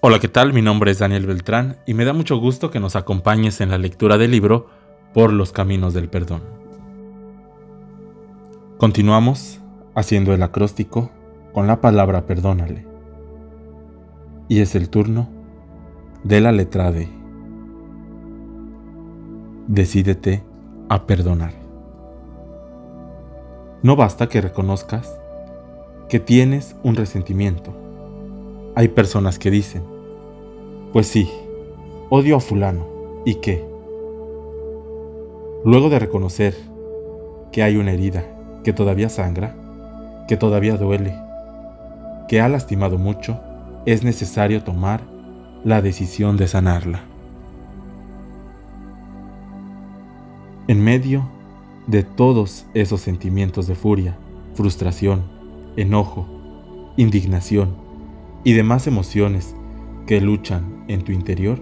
[0.00, 0.52] Hola, ¿qué tal?
[0.52, 3.78] Mi nombre es Daniel Beltrán y me da mucho gusto que nos acompañes en la
[3.78, 4.68] lectura del libro
[5.12, 6.42] Por los Caminos del Perdón.
[8.76, 9.60] Continuamos
[9.96, 11.10] haciendo el acróstico
[11.52, 12.86] con la palabra perdónale.
[14.46, 15.28] Y es el turno
[16.22, 17.08] de la letra D.
[19.66, 20.44] Decídete
[20.88, 21.54] a perdonar.
[23.82, 25.18] No basta que reconozcas
[26.08, 27.87] que tienes un resentimiento
[28.78, 29.82] hay personas que dicen,
[30.92, 31.28] pues sí,
[32.10, 32.86] odio a fulano,
[33.24, 33.64] ¿y qué?
[35.64, 36.54] Luego de reconocer
[37.50, 38.24] que hay una herida
[38.62, 39.56] que todavía sangra,
[40.28, 41.12] que todavía duele,
[42.28, 43.40] que ha lastimado mucho,
[43.84, 45.00] es necesario tomar
[45.64, 47.00] la decisión de sanarla.
[50.68, 51.28] En medio
[51.88, 54.16] de todos esos sentimientos de furia,
[54.54, 55.24] frustración,
[55.74, 56.28] enojo,
[56.96, 57.87] indignación,
[58.44, 59.54] y demás emociones
[60.06, 61.58] que luchan en tu interior,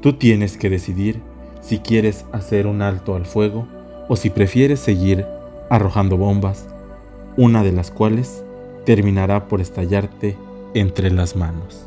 [0.00, 1.20] tú tienes que decidir
[1.60, 3.66] si quieres hacer un alto al fuego
[4.08, 5.26] o si prefieres seguir
[5.68, 6.68] arrojando bombas,
[7.36, 8.44] una de las cuales
[8.84, 10.36] terminará por estallarte
[10.74, 11.86] entre las manos.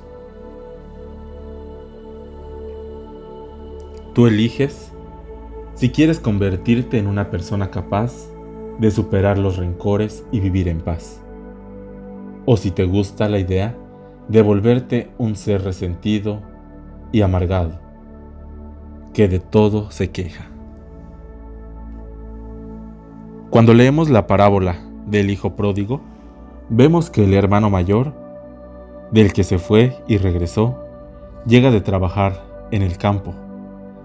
[4.13, 4.91] Tú eliges
[5.73, 8.13] si quieres convertirte en una persona capaz
[8.77, 11.22] de superar los rencores y vivir en paz
[12.45, 13.75] o si te gusta la idea
[14.27, 16.41] de volverte un ser resentido
[17.11, 17.79] y amargado,
[19.13, 20.45] que de todo se queja.
[23.49, 26.01] Cuando leemos la parábola del Hijo Pródigo,
[26.69, 28.13] vemos que el hermano mayor,
[29.11, 30.79] del que se fue y regresó,
[31.45, 33.35] llega de trabajar en el campo,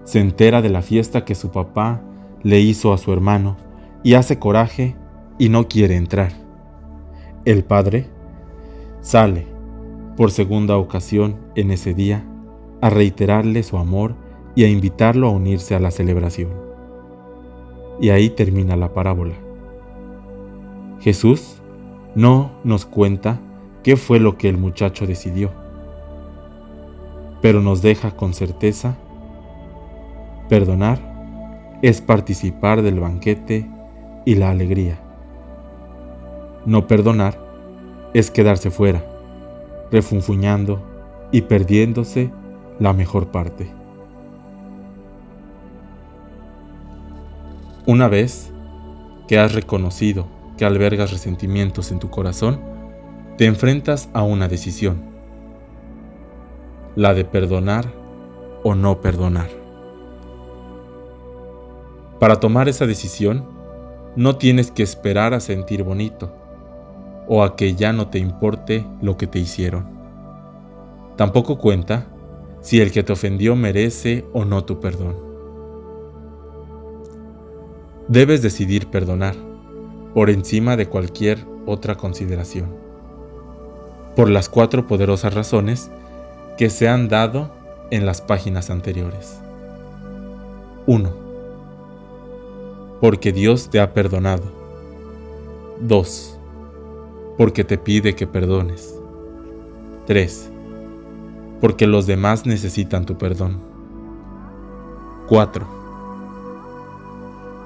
[0.03, 2.01] se entera de la fiesta que su papá
[2.43, 3.57] le hizo a su hermano
[4.03, 4.95] y hace coraje
[5.39, 6.31] y no quiere entrar.
[7.45, 8.07] El padre
[9.01, 9.47] Sale,
[10.17, 12.25] por segunda ocasión en ese día,
[12.81, 14.13] a reiterarle su amor
[14.55, 16.49] y a invitarlo a unirse a la celebración.
[18.01, 19.35] Y ahí termina la parábola.
[20.99, 21.61] Jesús
[22.15, 23.39] no nos cuenta
[23.83, 25.51] qué fue lo que el muchacho decidió,
[27.41, 28.97] pero nos deja con certeza,
[30.49, 33.65] perdonar es participar del banquete
[34.25, 34.99] y la alegría.
[36.65, 37.48] No perdonar
[38.13, 39.03] es quedarse fuera,
[39.91, 40.81] refunfuñando
[41.31, 42.31] y perdiéndose
[42.79, 43.71] la mejor parte.
[47.85, 48.51] Una vez
[49.27, 50.27] que has reconocido
[50.57, 52.59] que albergas resentimientos en tu corazón,
[53.37, 55.01] te enfrentas a una decisión,
[56.95, 57.91] la de perdonar
[58.63, 59.49] o no perdonar.
[62.19, 63.45] Para tomar esa decisión,
[64.15, 66.38] no tienes que esperar a sentir bonito
[67.29, 69.85] o a que ya no te importe lo que te hicieron.
[71.15, 72.07] Tampoco cuenta
[72.59, 75.15] si el que te ofendió merece o no tu perdón.
[78.07, 79.35] Debes decidir perdonar
[80.15, 82.75] por encima de cualquier otra consideración,
[84.15, 85.91] por las cuatro poderosas razones
[86.57, 87.51] que se han dado
[87.91, 89.39] en las páginas anteriores.
[90.87, 91.13] 1.
[92.99, 94.51] Porque Dios te ha perdonado.
[95.81, 96.38] 2
[97.39, 98.99] porque te pide que perdones.
[100.07, 100.51] 3.
[101.61, 103.61] Porque los demás necesitan tu perdón.
[105.29, 105.65] 4.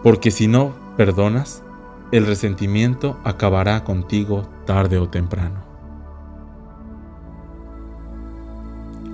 [0.04, 1.64] Porque si no perdonas,
[2.12, 5.64] el resentimiento acabará contigo tarde o temprano.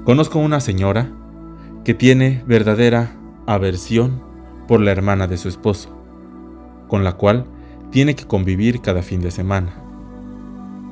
[0.03, 1.09] Conozco una señora
[1.85, 3.15] que tiene verdadera
[3.47, 4.21] aversión
[4.67, 5.97] por la hermana de su esposo,
[6.89, 7.45] con la cual
[7.91, 9.85] tiene que convivir cada fin de semana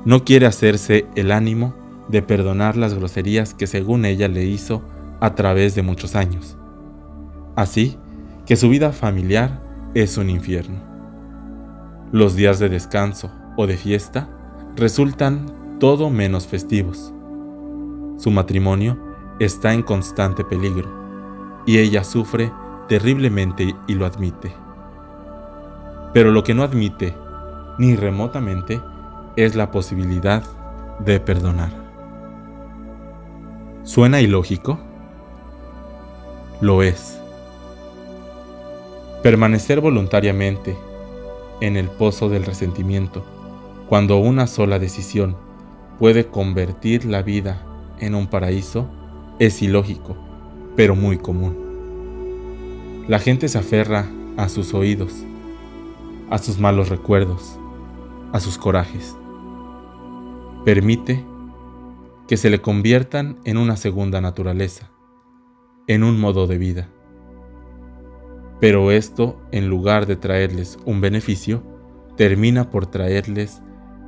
[0.07, 1.75] no quiere hacerse el ánimo
[2.07, 4.81] de perdonar las groserías que según ella le hizo
[5.19, 6.56] a través de muchos años.
[7.57, 7.97] Así
[8.45, 9.62] que su vida familiar
[9.95, 10.78] es un infierno.
[12.13, 14.29] Los días de descanso o de fiesta
[14.78, 17.13] resultan todo menos festivos.
[18.15, 18.98] Su matrimonio
[19.39, 20.89] está en constante peligro
[21.65, 22.50] y ella sufre
[22.88, 24.53] terriblemente y lo admite.
[26.13, 27.13] Pero lo que no admite,
[27.77, 28.80] ni remotamente,
[29.38, 30.44] es la posibilidad
[31.06, 31.69] de perdonar.
[33.84, 34.80] ¿Suena ilógico?
[36.60, 37.19] Lo es.
[39.22, 40.75] Permanecer voluntariamente
[41.62, 43.24] en el pozo del resentimiento,
[43.88, 45.38] cuando una sola decisión
[46.00, 47.63] puede convertir la vida
[48.00, 48.88] en un paraíso,
[49.38, 50.18] es ilógico,
[50.75, 53.06] pero muy común.
[53.07, 55.13] La gente se aferra a sus oídos,
[56.31, 57.60] a sus malos recuerdos,
[58.34, 59.16] a sus corajes
[60.67, 61.23] permite
[62.27, 64.91] que se le conviertan en una segunda naturaleza,
[65.87, 66.89] en un modo de vida.
[68.59, 71.63] Pero esto, en lugar de traerles un beneficio,
[72.17, 73.61] termina por traerles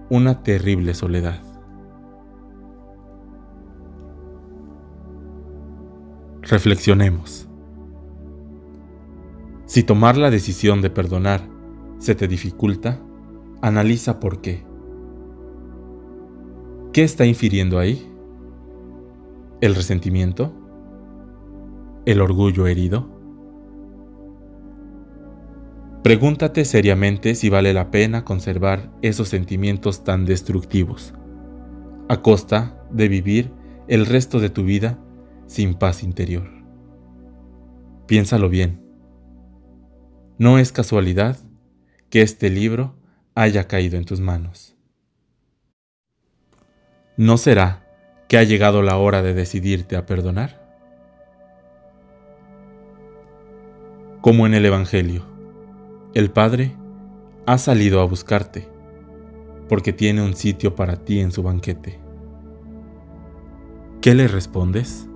[0.09, 1.41] una terrible soledad.
[6.41, 7.47] Reflexionemos.
[9.65, 11.47] Si tomar la decisión de perdonar
[11.99, 12.99] se te dificulta,
[13.61, 14.68] analiza por qué.
[16.91, 18.11] ¿Qué está infiriendo ahí?
[19.61, 20.51] ¿El resentimiento?
[22.07, 23.07] ¿El orgullo herido?
[26.01, 31.13] Pregúntate seriamente si vale la pena conservar esos sentimientos tan destructivos,
[32.07, 33.51] a costa de vivir
[33.87, 34.97] el resto de tu vida
[35.45, 36.49] sin paz interior.
[38.07, 38.81] Piénsalo bien.
[40.39, 41.37] No es casualidad
[42.09, 42.95] que este libro
[43.35, 44.78] haya caído en tus manos.
[47.19, 47.81] ¿No será
[48.29, 50.65] que ha llegado la hora de decidirte a perdonar?
[54.21, 55.25] Como en el Evangelio,
[56.13, 56.77] el Padre
[57.45, 58.69] ha salido a buscarte
[59.67, 61.99] porque tiene un sitio para ti en su banquete.
[63.99, 65.08] ¿Qué le respondes?